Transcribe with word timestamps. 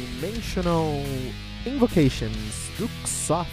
Interdimensional 0.00 1.02
Invocations 1.66 2.70
do 2.78 2.88
Xof. 3.06 3.48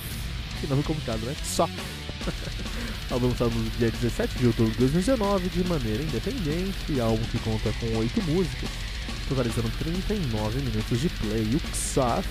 Que 0.60 0.68
nome 0.68 0.84
complicado, 0.84 1.20
né? 1.26 1.36
Xof. 1.44 1.72
álbum 3.12 3.28
lançado 3.28 3.52
no 3.52 3.70
dia 3.72 3.92
17 3.92 4.38
de 4.40 4.48
outubro 4.48 4.72
de 4.72 4.80
2019 4.80 5.50
de 5.50 5.64
maneira 5.66 6.04
independente, 6.04 7.00
álbum 7.00 7.24
que 7.26 7.40
conta 7.40 7.72
com 7.80 7.98
8 7.98 8.22
músicas, 8.24 8.70
totalizando 9.30 9.70
39 9.80 10.60
minutos 10.60 11.00
de 11.00 11.10
play. 11.10 11.44
O 11.56 11.60
Xof, 11.76 12.28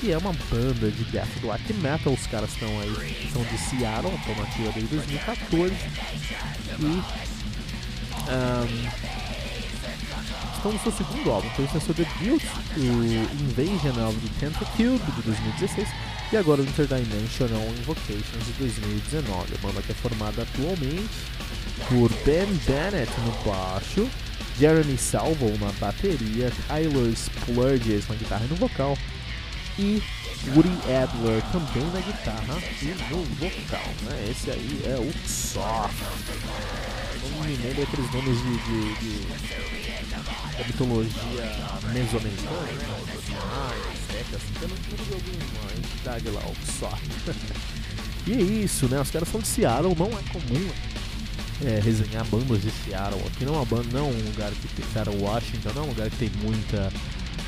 que 0.00 0.12
é 0.12 0.18
uma 0.18 0.32
banda 0.50 0.90
de 0.90 1.04
death 1.04 1.28
black 1.40 1.72
metal, 1.74 2.12
os 2.12 2.26
caras 2.26 2.50
estão 2.52 2.68
aí, 2.80 3.30
são 3.32 3.42
de 3.44 3.58
Seattle, 3.58 4.14
estão 4.14 4.34
nativa 4.36 4.72
desde 4.72 4.96
2014 4.96 5.74
e 6.80 7.02
um, 8.30 9.29
estão 10.60 10.72
no 10.72 10.78
seu 10.80 10.92
segundo 10.92 11.30
álbum, 11.30 11.48
então 11.52 11.64
esse 11.64 11.76
é 11.78 11.80
seu 11.80 11.94
debut, 11.94 12.42
o 12.76 13.42
Invasion 13.42 14.08
of 14.08 14.18
the 14.20 14.46
Tentacube 14.46 15.12
de 15.12 15.22
2016 15.22 15.88
e 16.32 16.36
agora 16.36 16.60
o 16.60 16.64
Interdimensional 16.64 17.62
Invocations 17.78 18.44
de 18.44 18.52
2019. 18.58 19.54
A 19.54 19.66
banda 19.66 19.80
que 19.80 19.92
é 19.92 19.94
formada 19.94 20.42
atualmente 20.42 21.08
por 21.88 22.10
Ben 22.24 22.46
Bennett 22.66 23.10
no 23.20 23.32
baixo, 23.50 24.06
Jeremy 24.58 24.98
Salvo 24.98 25.50
na 25.58 25.72
bateria, 25.80 26.52
Tyler 26.68 27.10
Splurges 27.14 28.06
na 28.08 28.14
guitarra 28.16 28.44
e 28.44 28.48
no 28.48 28.56
vocal 28.56 28.98
e 29.78 30.02
Woody 30.54 30.68
Adler 30.92 31.42
também 31.52 31.84
na 31.90 32.00
guitarra 32.00 32.58
e 32.82 32.86
no 33.10 33.24
vocal. 33.24 33.88
Né? 34.02 34.30
Esse 34.30 34.50
aí 34.50 34.82
é 34.84 34.98
o 34.98 35.28
Soft. 35.28 35.94
Não 37.22 37.44
me 37.44 37.56
lembro 37.56 37.82
aqueles 37.82 38.12
nomes 38.12 38.38
de, 38.42 38.58
de, 38.58 38.94
de 39.00 39.89
da 40.60 40.66
mitologia 40.66 41.70
mesoamericana, 41.92 42.60
né? 42.60 42.90
Assim, 44.34 44.52
pelo 44.60 44.74
de 44.76 45.14
alguma 45.14 45.72
entidade 45.76 46.28
lá, 46.28 46.42
o 46.42 46.54
Soft. 46.78 47.02
e 48.26 48.32
é 48.32 48.42
isso, 48.64 48.86
né? 48.88 49.00
Os 49.00 49.10
caras 49.10 49.28
são 49.28 49.40
de 49.40 49.48
Seattle, 49.48 49.96
não 49.98 50.06
é 50.06 50.22
comum 50.32 50.70
é, 51.64 51.80
resenhar 51.80 52.24
bandas 52.26 52.62
de 52.62 52.70
Seattle. 52.70 53.20
Aqui 53.26 53.44
não 53.44 53.54
é 53.54 53.56
uma 53.56 53.64
banda, 53.64 53.88
não 53.92 54.00
é 54.00 54.02
um 54.02 54.24
lugar 54.24 54.52
que 54.52 54.68
tem 54.68 54.84
Washington, 55.20 55.70
não 55.74 55.82
é 55.82 55.86
um 55.86 55.88
lugar 55.88 56.10
que 56.10 56.16
tem 56.16 56.30
muita 56.42 56.92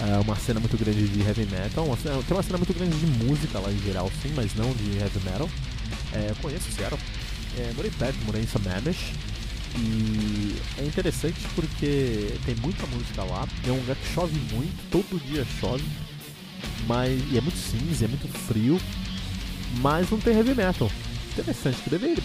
é 0.01 0.19
uma 0.19 0.35
cena 0.35 0.59
muito 0.59 0.77
grande 0.77 1.07
de 1.07 1.21
heavy 1.21 1.47
metal, 1.47 1.85
uma 1.85 1.97
cena, 1.97 2.21
tem 2.23 2.37
uma 2.37 2.43
cena 2.43 2.59
muito 2.59 2.75
grande 2.75 2.97
de 2.97 3.07
música 3.25 3.59
lá 3.61 3.71
em 3.71 3.79
geral, 3.79 4.11
sim, 4.21 4.33
mas 4.35 4.55
não 4.55 4.73
de 4.73 4.99
heavy 4.99 5.21
metal. 5.25 5.49
É, 6.13 6.31
eu 6.31 6.37
conheço 6.37 6.73
Seattle, 6.73 7.01
é, 7.59 7.73
morei 7.77 7.91
perto, 7.91 8.17
morei 8.25 8.43
em 8.43 8.47
Sammamish, 8.47 9.13
e 9.77 10.57
é 10.79 10.85
interessante 10.85 11.41
porque 11.55 12.35
tem 12.45 12.55
muita 12.57 12.87
música 12.87 13.25
lá, 13.25 13.47
é 13.67 13.71
um 13.71 13.79
lugar 13.79 13.97
que 13.97 14.13
chove 14.13 14.39
muito, 14.53 14.91
todo 14.91 15.21
dia 15.25 15.47
chove, 15.61 15.85
mas 16.87 17.21
e 17.31 17.39
é 17.39 17.41
muito 17.41 17.57
cinza, 17.57 18.05
é 18.05 18.09
muito 18.09 18.29
frio, 18.29 18.81
mas 19.81 20.11
não 20.11 20.19
tem 20.19 20.37
heavy 20.37 20.55
metal. 20.55 20.91
Interessante, 21.33 21.81
que 21.83 21.89
deveria 21.89 22.23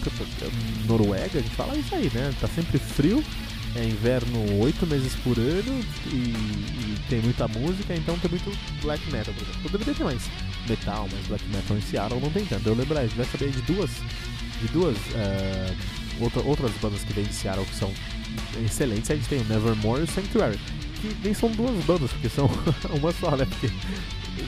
Noruega, 0.85 1.39
a 1.39 1.41
gente 1.41 1.55
fala 1.55 1.77
isso 1.77 1.95
aí, 1.95 2.11
né? 2.13 2.33
Tá 2.41 2.47
sempre 2.49 2.77
frio, 2.77 3.23
é 3.75 3.85
inverno 3.85 4.59
oito 4.61 4.85
meses 4.85 5.15
por 5.15 5.37
ano 5.37 5.85
e, 6.07 6.15
e, 6.15 6.97
tem 7.09 7.21
muita 7.21 7.47
música, 7.47 7.95
então 7.95 8.17
tem 8.19 8.29
muito 8.29 8.51
black 8.81 9.01
metal, 9.09 9.33
por 9.33 9.43
exemplo. 9.43 9.61
Eu 9.63 9.69
deveria 9.69 9.93
ter 9.93 10.03
mais 10.03 10.23
metal, 10.67 11.07
mas 11.09 11.27
black 11.27 11.45
metal 11.45 11.77
em 11.77 11.81
Seattle 11.81 12.19
não 12.19 12.31
tem 12.31 12.45
tanto. 12.45 12.67
Eu 12.67 12.75
lembro, 12.75 12.97
a 12.97 13.03
gente 13.03 13.15
vai 13.15 13.25
saber 13.25 13.51
de 13.51 13.61
duas, 13.61 13.91
de 14.61 14.67
duas 14.73 14.97
uh, 14.97 15.96
outra, 16.19 16.41
outras 16.41 16.71
bandas 16.81 17.03
que 17.03 17.13
vem 17.13 17.25
de 17.25 17.33
Seattle 17.33 17.65
que 17.65 17.75
são 17.75 17.91
excelentes. 18.63 19.09
A 19.11 19.15
gente 19.15 19.27
tem 19.27 19.39
o 19.39 19.45
Nevermore 19.45 20.01
e 20.01 20.03
o 20.03 20.07
Sanctuary, 20.07 20.59
que 21.01 21.15
nem 21.23 21.33
são 21.33 21.49
duas 21.51 21.83
bandas, 21.85 22.11
porque 22.11 22.29
são 22.29 22.49
uma 22.97 23.11
só, 23.11 23.35
né? 23.35 23.45
Porque 23.45 23.69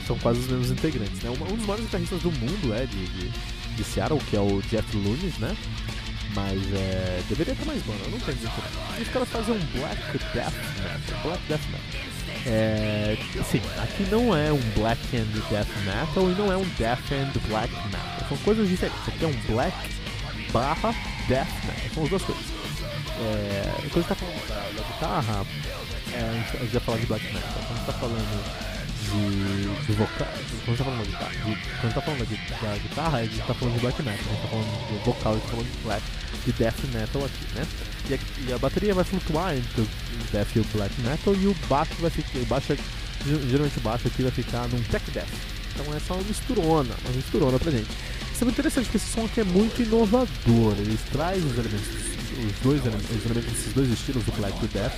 são 0.06 0.18
quase 0.18 0.40
os 0.40 0.48
mesmos 0.48 0.70
integrantes, 0.70 1.20
né? 1.22 1.30
Um 1.30 1.56
dos 1.56 1.66
maiores 1.66 1.84
guitarristas 1.86 2.22
do 2.22 2.32
mundo 2.32 2.74
é 2.74 2.86
de, 2.86 3.06
de, 3.06 3.30
de 3.76 3.84
Seattle, 3.84 4.20
que 4.28 4.36
é 4.36 4.40
o 4.40 4.60
Jeff 4.62 4.96
Lunes, 4.96 5.38
né? 5.38 5.56
Mas 6.34 6.60
é, 6.74 7.22
deveria 7.28 7.54
ter 7.54 7.64
mais 7.64 7.82
banda, 7.82 7.98
não 8.08 8.20
tem 8.20 8.34
muito. 8.36 8.98
E 8.98 9.02
os 9.02 9.08
caras 9.08 9.28
fazem 9.28 9.54
um 9.54 9.58
Black 9.78 10.00
Death 10.32 10.54
Metal. 10.78 11.22
Black 11.24 11.42
Death 11.48 11.66
Metal. 11.66 12.10
É, 12.46 13.18
sim, 13.50 13.60
aqui 13.82 14.04
não 14.10 14.34
é 14.34 14.52
um 14.52 14.60
Black 14.76 15.00
and 15.16 15.26
Death 15.50 15.68
Metal 15.84 16.30
e 16.30 16.34
não 16.34 16.52
é 16.52 16.56
um 16.56 16.64
Death 16.78 17.12
and 17.12 17.32
Black 17.48 17.74
Metal. 17.86 18.28
São 18.28 18.38
coisas 18.38 18.68
diferentes. 18.68 19.08
Aqui 19.08 19.24
é 19.24 19.28
um 19.28 19.52
Black 19.52 19.76
barra 20.52 20.94
Death 21.30 21.48
Metal. 21.64 21.94
São 21.94 22.02
as 22.02 22.10
duas 22.10 22.22
coisas. 22.22 22.44
É, 23.22 23.72
quando 23.90 23.94
gente 23.94 24.08
tá 24.08 24.14
falando 24.14 24.48
da, 24.48 24.54
da 24.54 24.88
guitarra, 24.88 25.46
é, 26.12 26.18
a, 26.18 26.32
gente, 26.32 26.56
a 26.56 26.60
gente 26.60 26.72
vai 26.72 26.80
falar 26.80 26.98
de 26.98 27.06
Black 27.06 27.24
Metal. 27.26 27.50
Quando 27.54 27.76
gente 27.76 27.86
tá 27.86 27.92
falando 27.92 28.70
de, 29.10 29.86
de 29.86 29.92
vocal. 29.92 30.28
Quando 30.64 30.78
tá 30.78 30.84
falando 30.84 31.02
de 31.02 31.10
guitarra, 31.10 31.30
de, 31.30 31.58
quando 31.80 31.94
tá 31.94 32.00
falando 32.00 32.18
da, 32.20 32.66
da 32.66 32.78
guitarra, 32.78 33.18
a 33.18 33.24
gente 33.24 33.46
tá 33.46 33.54
falando 33.54 33.74
de 33.74 33.80
black 33.80 34.02
metal. 34.02 34.14
A 34.14 34.32
gente 34.32 34.42
tá 34.42 34.48
falando 34.48 34.88
de 34.88 35.04
vocal, 35.04 35.32
a 35.32 35.34
gente 35.36 35.44
tá 35.44 35.50
falando 35.50 35.70
de 35.70 35.78
black, 35.84 36.02
de 36.44 36.52
death 36.52 36.84
metal 36.92 37.24
aqui, 37.24 37.54
né? 37.54 37.66
E 38.08 38.14
a, 38.14 38.18
e 38.48 38.52
a 38.52 38.58
bateria 38.58 38.94
vai 38.94 39.04
flutuar 39.04 39.56
entre 39.56 39.82
o 39.82 39.88
death 40.32 40.56
e 40.56 40.60
o 40.60 40.64
black 40.72 41.00
metal 41.00 41.34
e 41.34 41.46
o 41.46 41.56
baixo 41.68 41.94
vai 42.00 42.10
ficar. 42.10 42.38
Baixo, 42.46 42.76
geralmente 43.48 43.78
o 43.78 43.82
baixo 43.82 44.08
aqui 44.08 44.22
vai 44.22 44.32
ficar 44.32 44.68
num 44.68 44.82
tech 44.84 45.10
death. 45.10 45.28
Então 45.74 45.94
é 45.94 46.12
uma 46.12 46.22
misturona, 46.24 46.94
uma 47.04 47.14
misturona 47.14 47.58
pra 47.58 47.70
gente. 47.70 47.88
Isso 48.40 48.44
é 48.44 48.46
muito 48.46 48.58
interessante 48.58 48.84
porque 48.84 48.96
esse 48.96 49.12
som 49.12 49.26
aqui 49.26 49.40
é 49.42 49.44
muito 49.44 49.82
inovador. 49.82 50.72
Ele 50.78 50.98
traz 51.12 51.44
os 51.44 51.58
elementos, 51.58 51.88
os 51.88 52.62
dois 52.62 52.80
elementos, 52.86 53.10
os 53.10 53.24
elementos 53.26 53.52
desses 53.52 53.72
dois 53.74 53.92
estilos, 53.92 54.24
do 54.24 54.32
black 54.32 54.66
death, 54.68 54.94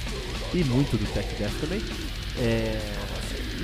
e 0.54 0.62
muito 0.62 0.96
do 0.96 1.04
tech 1.12 1.26
death 1.34 1.50
também. 1.60 1.82
É, 2.38 2.78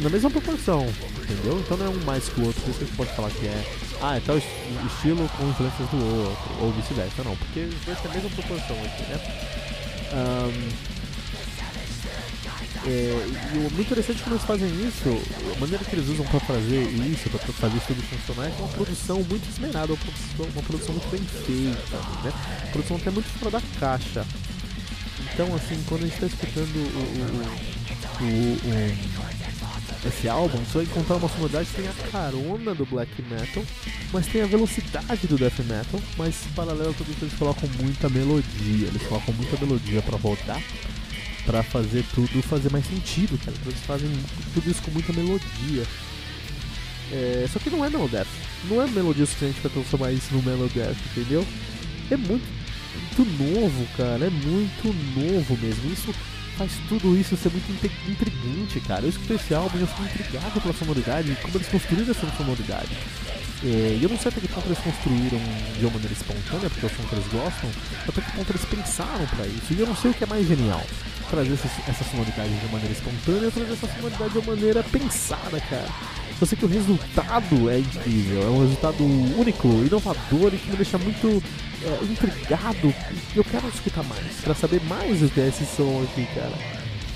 na 0.01 0.11
mesma 0.11 0.31
proporção, 0.33 0.85
entendeu? 1.23 1.61
Então 1.61 1.77
não 1.77 1.87
é 1.87 1.89
um 1.91 2.05
mais 2.05 2.29
que 2.29 2.41
o 2.41 2.47
outro, 2.47 2.61
por 2.63 2.71
isso 2.71 2.79
que 2.81 2.85
a 2.85 2.89
gente 2.89 2.97
pode 2.97 3.15
falar 3.15 3.31
que 3.31 3.47
é 3.47 3.65
ah, 4.03 4.17
é 4.17 4.21
tal 4.27 4.37
estilo 4.37 5.29
com 5.37 5.49
influências 5.49 5.89
do 5.91 6.27
outro, 6.27 6.51
ou 6.61 6.73
vice-versa, 6.73 7.23
não, 7.23 7.37
porque 7.37 7.61
os 7.61 7.85
dois 7.85 8.01
têm 8.01 8.11
a 8.11 8.15
mesma 8.15 8.31
proporção 8.31 8.77
aqui, 8.85 9.03
né? 9.03 9.21
Um, 10.11 10.88
é, 12.89 13.13
e 13.55 13.59
o 13.59 13.61
muito 13.61 13.81
interessante 13.81 14.23
que 14.23 14.31
eles 14.31 14.43
fazem 14.45 14.67
isso, 14.87 15.11
a 15.55 15.61
maneira 15.61 15.85
que 15.85 15.95
eles 15.95 16.09
usam 16.09 16.25
para 16.25 16.41
fazer 16.41 16.83
isso, 16.89 17.29
para 17.29 17.39
fazer 17.39 17.77
isso 17.77 17.87
tudo 17.89 18.03
funcionar, 18.03 18.49
é 18.49 18.55
uma 18.59 18.69
produção 18.69 19.23
muito 19.25 19.47
esmerada, 19.47 19.93
uma 19.93 19.99
produção, 19.99 20.47
uma 20.55 20.63
produção 20.63 20.95
muito 20.95 21.11
bem 21.11 21.21
feita, 21.21 21.97
né? 22.25 22.33
Uma 22.63 22.73
produção 22.73 22.97
até 22.97 23.11
muito 23.11 23.29
fora 23.39 23.51
da 23.51 23.61
caixa. 23.79 24.25
Então, 25.35 25.55
assim, 25.55 25.85
quando 25.87 26.05
a 26.05 26.07
gente 26.07 26.15
está 26.15 26.27
escutando 26.29 26.77
o, 26.77 27.05
o, 28.25 28.57
o, 28.65 30.09
esse 30.09 30.27
álbum, 30.27 30.57
você 30.59 30.79
vai 30.79 30.85
encontrar 30.85 31.17
uma 31.17 31.29
sonoridade 31.29 31.69
que 31.69 31.83
tem 31.83 31.89
a 31.89 32.11
carona 32.11 32.75
do 32.75 32.87
black 32.87 33.11
metal, 33.23 33.63
mas 34.15 34.27
tem 34.29 34.41
a 34.41 34.47
velocidade 34.47 35.27
do 35.27 35.37
death 35.37 35.59
metal, 35.59 36.01
mas 36.17 36.37
paralelo 36.57 36.91
a 36.91 36.95
tudo 36.95 37.11
isso 37.11 37.25
eles 37.25 37.35
colocam 37.35 37.69
muita 37.83 38.09
melodia, 38.09 38.87
eles 38.87 39.03
colocam 39.03 39.35
muita 39.35 39.59
melodia 39.59 40.01
para 40.01 40.17
rodar 40.17 40.63
para 41.49 41.63
fazer 41.63 42.05
tudo 42.15 42.43
fazer 42.43 42.71
mais 42.71 42.85
sentido, 42.85 43.39
cara. 43.39 43.57
Então 43.59 43.73
eles 43.73 43.85
fazem 43.87 44.11
tudo 44.53 44.71
isso 44.71 44.83
com 44.83 44.91
muita 44.91 45.15
melodia. 45.15 45.83
É, 47.11 47.49
só 47.51 47.59
que 47.59 47.71
não 47.71 47.83
é 47.83 47.89
Melodeath. 47.89 48.29
Não 48.69 48.83
é 48.83 48.87
melodia 48.87 49.25
suficiente 49.25 49.59
para 49.63 49.71
transformar 49.71 50.13
isso 50.13 50.35
no 50.35 50.43
Melodeath, 50.43 50.99
entendeu? 51.11 51.43
É 52.11 52.19
muito, 52.19 52.45
muito 53.17 53.43
novo, 53.43 53.87
cara. 53.97 54.27
É 54.27 54.31
muito 54.31 54.95
novo 55.19 55.57
mesmo. 55.57 55.91
Isso 55.91 56.15
faz 56.59 56.71
tudo 56.87 57.17
isso 57.17 57.35
ser 57.35 57.51
muito 57.51 57.73
intrigante, 58.11 58.81
cara. 58.81 59.07
Eu 59.07 59.09
escutei 59.09 59.37
esse 59.37 59.55
álbum 59.55 59.79
e 59.79 59.81
eu 59.81 59.87
fiquei 59.87 60.05
intrigado 60.05 60.61
pela 60.61 60.75
sonoridade, 60.75 61.35
como 61.41 61.57
eles 61.57 61.69
construíram 61.69 62.11
essa 62.11 62.37
sonoridade. 62.37 62.91
É, 63.65 63.99
e 63.99 64.03
eu 64.03 64.09
não 64.09 64.19
sei 64.19 64.31
até 64.31 64.41
que 64.41 64.49
ponto 64.49 64.67
eles 64.67 64.79
construíram 64.79 65.41
de 65.79 65.85
uma 65.85 65.95
maneira 65.95 66.13
espontânea, 66.13 66.71
porque 66.71 66.87
é 66.87 66.89
o 66.89 66.93
som 66.95 67.03
que 67.09 67.15
eles 67.15 67.27
gostam, 67.27 67.71
até 68.07 68.21
que 68.21 68.33
ponto 68.33 68.51
eles 68.51 68.65
pensaram 68.65 69.27
para 69.27 69.47
isso. 69.47 69.73
E 69.73 69.81
eu 69.81 69.87
não 69.87 69.97
sei 69.97 70.11
o 70.11 70.15
que 70.15 70.25
é 70.25 70.27
mais 70.27 70.47
genial 70.47 70.85
trazer 71.31 71.53
essa, 71.53 71.69
essa 71.91 72.05
sonoridade 72.05 72.49
de 72.49 72.67
maneira 72.73 72.93
espontânea 72.93 73.45
ou 73.47 73.51
trazer 73.51 73.73
essa 73.73 73.89
sonoridade 73.89 74.33
de 74.33 74.39
uma 74.39 74.55
maneira 74.55 74.83
pensada, 74.85 75.61
cara. 75.61 75.89
Eu 76.41 76.47
sei 76.47 76.57
que 76.57 76.65
o 76.65 76.69
resultado 76.69 77.69
é 77.69 77.81
incrível, 77.81 78.43
é 78.43 78.47
um 78.47 78.61
resultado 78.61 79.05
único, 79.05 79.69
inovador 79.69 80.55
e 80.55 80.59
que 80.59 80.71
me 80.71 80.77
deixa 80.77 80.97
muito 80.97 81.43
é, 81.83 82.05
intrigado. 82.05 82.95
Eu 83.35 83.45
quero 83.45 83.69
escutar 83.69 84.05
mais, 84.05 84.37
para 84.43 84.55
saber 84.55 84.81
mais 84.85 85.21
o 85.21 85.29
que 85.29 85.41
é 85.41 85.49
esse 85.49 85.67
som 85.67 86.05
aqui, 86.05 86.27
cara. 86.35 86.53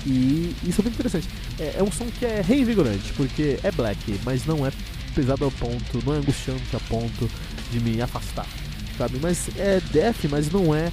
E 0.05 0.53
isso 0.65 0.81
é 0.81 0.83
muito 0.83 0.95
interessante. 0.95 1.29
É, 1.57 1.75
é, 1.77 1.83
um 1.83 1.91
som 1.91 2.05
que 2.19 2.25
é 2.25 2.41
reinvigorante, 2.41 3.13
porque 3.13 3.57
é 3.63 3.71
black, 3.71 4.19
mas 4.25 4.45
não 4.45 4.67
é 4.67 4.71
pesado 5.13 5.45
ao 5.45 5.51
ponto, 5.51 6.03
não 6.05 6.13
é 6.13 6.17
angustiante 6.17 6.75
a 6.75 6.79
ponto 6.81 7.29
de 7.71 7.79
me 7.79 8.01
afastar, 8.01 8.47
sabe? 8.97 9.17
Mas 9.21 9.49
é 9.57 9.79
death, 9.91 10.25
mas 10.29 10.51
não 10.51 10.73
é 10.73 10.91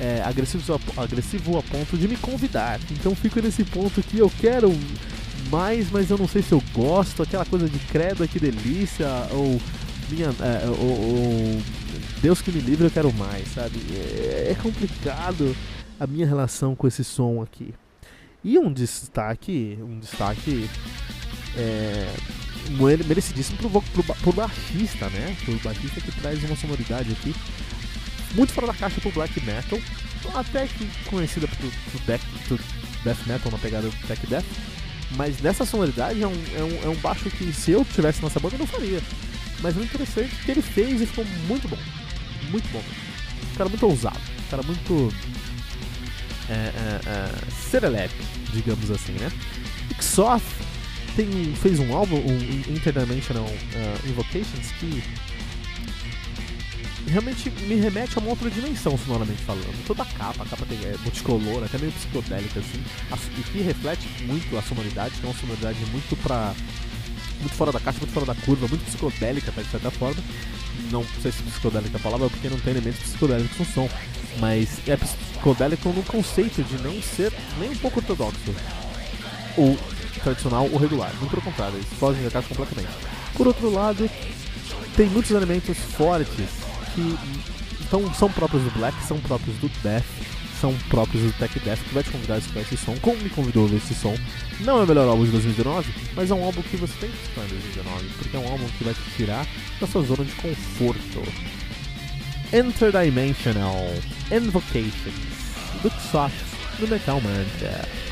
é, 0.00 0.22
agressivo, 0.22 0.80
agressivo 0.96 1.58
a 1.58 1.62
ponto 1.62 1.96
de 1.96 2.08
me 2.08 2.16
convidar. 2.16 2.80
Então 2.90 3.14
fico 3.14 3.40
nesse 3.40 3.64
ponto 3.64 4.02
que 4.02 4.18
eu 4.18 4.30
quero 4.40 4.72
mais, 5.50 5.90
mas 5.90 6.10
eu 6.10 6.18
não 6.18 6.26
sei 6.26 6.42
se 6.42 6.52
eu 6.52 6.62
gosto. 6.72 7.22
Aquela 7.22 7.44
coisa 7.44 7.68
de 7.68 7.78
credo, 7.78 8.26
que 8.26 8.40
delícia, 8.40 9.08
ou 9.30 9.60
minha, 10.10 10.28
é, 10.40 10.66
ou, 10.66 10.90
ou, 10.90 11.62
Deus 12.20 12.40
que 12.40 12.50
me 12.50 12.60
livre, 12.60 12.86
eu 12.86 12.90
quero 12.90 13.12
mais, 13.12 13.48
sabe? 13.48 13.78
É, 13.92 14.48
é 14.50 14.56
complicado 14.60 15.54
a 15.98 16.06
minha 16.06 16.26
relação 16.26 16.74
com 16.74 16.86
esse 16.86 17.04
som 17.04 17.42
aqui. 17.42 17.74
E 18.44 18.58
um 18.58 18.72
destaque, 18.72 19.78
um 19.80 20.00
destaque 20.00 20.68
é, 21.56 22.12
merecidíssimo 22.70 23.58
pro, 23.58 23.82
pro, 23.82 24.02
pro 24.02 24.32
baixista, 24.32 25.08
né? 25.10 25.36
Pro 25.44 25.58
baixista 25.58 26.00
que 26.00 26.12
traz 26.20 26.42
uma 26.44 26.56
sonoridade 26.56 27.12
aqui 27.12 27.34
muito 28.34 28.52
fora 28.52 28.68
da 28.68 28.74
caixa 28.74 29.00
pro 29.00 29.10
black 29.10 29.38
metal, 29.44 29.78
até 30.34 30.66
que 30.66 30.86
conhecida 31.06 31.46
pro, 31.48 31.70
pro, 31.70 32.00
death, 32.06 32.22
pro 32.46 32.58
death 33.04 33.26
metal 33.26 33.52
na 33.52 33.58
pegada 33.58 33.88
do 33.88 34.06
tech 34.06 34.26
death, 34.26 34.44
mas 35.16 35.40
nessa 35.40 35.64
sonoridade 35.64 36.22
é 36.22 36.26
um, 36.26 36.44
é, 36.56 36.62
um, 36.62 36.84
é 36.84 36.88
um 36.88 36.96
baixo 36.96 37.30
que 37.30 37.52
se 37.52 37.72
eu 37.72 37.84
tivesse 37.84 38.22
nessa 38.22 38.40
banda 38.40 38.54
eu 38.54 38.60
não 38.60 38.66
faria. 38.66 39.00
Mas 39.60 39.76
o 39.76 39.82
interessante 39.82 40.34
é 40.34 40.44
que 40.44 40.50
ele 40.50 40.62
fez 40.62 41.00
e 41.00 41.06
ficou 41.06 41.24
muito 41.46 41.68
bom. 41.68 41.78
Muito 42.50 42.68
bom. 42.72 42.82
Um 43.52 43.56
cara 43.56 43.68
muito 43.68 43.86
ousado. 43.86 44.18
Um 44.18 44.50
cara 44.50 44.62
muito. 44.62 45.14
É, 46.48 46.54
é, 46.54 47.00
é, 47.06 47.50
serelepe, 47.70 48.14
digamos 48.52 48.90
assim, 48.90 49.12
né? 49.12 49.30
Ixoth 49.92 50.42
tem, 51.16 51.54
fez 51.56 51.78
um 51.78 51.94
álbum, 51.94 52.16
um 52.16 52.74
Interdimensional 52.74 53.44
uh, 53.44 54.08
Invocations, 54.08 54.70
que 54.78 55.02
realmente 57.06 57.50
me 57.50 57.76
remete 57.76 58.16
a 58.16 58.20
uma 58.20 58.30
outra 58.30 58.50
dimensão, 58.50 58.96
sonoramente 58.96 59.42
falando. 59.42 59.86
Toda 59.86 60.02
a 60.02 60.06
capa, 60.06 60.42
a 60.42 60.46
capa 60.46 60.66
tem, 60.66 60.78
é 60.84 60.96
multicolor, 61.02 61.64
até 61.64 61.78
meio 61.78 61.92
psicodélica, 61.92 62.60
assim, 62.60 62.82
e 63.38 63.42
que 63.42 63.60
reflete 63.60 64.06
muito 64.22 64.56
a 64.56 64.62
sonoridade, 64.62 65.14
que 65.16 65.26
é 65.26 65.28
uma 65.28 65.38
sonoridade 65.38 65.78
muito 65.90 66.16
pra. 66.22 66.54
muito 67.40 67.54
fora 67.54 67.72
da 67.72 67.80
caixa, 67.80 67.98
muito 67.98 68.12
fora 68.12 68.26
da 68.26 68.34
curva, 68.34 68.68
muito 68.68 68.84
psicodélica, 68.84 69.50
até 69.50 69.62
de 69.62 69.70
certa 69.70 69.90
forma. 69.90 70.22
Não 70.90 71.04
sei 71.20 71.32
se 71.32 71.42
psicodélica 71.42 71.96
é 71.96 72.00
a 72.00 72.02
palavra, 72.02 72.28
porque 72.30 72.48
não 72.48 72.58
tem 72.58 72.72
elementos 72.72 73.00
psicodélicos 73.00 73.58
no 73.58 73.64
som, 73.66 73.88
mas 74.38 74.80
é 74.86 74.96
psicodélico 74.96 75.88
no 75.90 76.02
conceito 76.02 76.62
de 76.62 76.82
não 76.82 77.00
ser 77.02 77.32
nem 77.58 77.70
um 77.70 77.76
pouco 77.76 78.00
ortodoxo. 78.00 78.54
Ou 79.56 79.78
tradicional 80.20 80.68
ou 80.70 80.78
regular. 80.78 81.12
Muito 81.18 81.30
pelo 81.30 81.42
contrário, 81.42 81.76
eles 81.76 81.88
fogem 81.98 82.22
da 82.22 82.30
caixa 82.30 82.48
completamente. 82.48 82.92
Por 83.34 83.46
outro 83.46 83.70
lado, 83.70 84.08
tem 84.96 85.08
muitos 85.08 85.30
elementos 85.30 85.76
fortes 85.78 86.48
que 86.94 87.18
então, 87.92 88.14
são 88.14 88.30
próprios 88.32 88.62
do 88.62 88.70
Black, 88.70 88.96
são 89.04 89.20
próprios 89.20 89.54
do 89.58 89.68
Death, 89.82 90.02
são 90.58 90.74
próprios 90.88 91.24
do 91.24 91.32
Tech 91.38 91.60
Death, 91.60 91.78
que 91.80 91.92
vai 91.92 92.02
te 92.02 92.10
convidar 92.10 92.36
a 92.36 92.38
escutar 92.38 92.60
esse 92.60 92.74
som, 92.74 92.96
como 93.02 93.18
me 93.18 93.28
convidou 93.28 93.66
a 93.66 93.68
ver 93.68 93.76
esse 93.76 93.94
som. 93.94 94.14
Não 94.60 94.80
é 94.80 94.84
o 94.84 94.86
melhor 94.86 95.06
álbum 95.06 95.26
de 95.26 95.30
2019, 95.30 95.92
mas 96.16 96.30
é 96.30 96.34
um 96.34 96.42
álbum 96.42 96.62
que 96.62 96.78
você 96.78 96.94
tem 96.98 97.10
que 97.10 97.16
escutar 97.22 97.44
em 97.44 97.48
2019, 97.48 98.04
porque 98.16 98.34
é 98.34 98.40
um 98.40 98.48
álbum 98.48 98.66
que 98.78 98.84
vai 98.84 98.94
te 98.94 99.00
tirar 99.14 99.46
da 99.78 99.86
sua 99.86 100.02
zona 100.04 100.24
de 100.24 100.32
conforto. 100.32 101.22
Interdimensional 102.50 103.76
Invocations 104.30 105.32
Xox 106.10 106.32
do 106.78 106.88
Metal 106.88 107.20
Mantra. 107.20 108.11